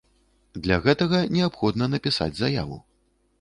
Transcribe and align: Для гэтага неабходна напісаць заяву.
Для 0.67 0.77
гэтага 0.85 1.19
неабходна 1.35 1.89
напісаць 1.97 2.31
заяву. 2.41 2.81